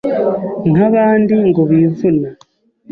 [0.71, 2.29] nk’abandi ngo bivuna,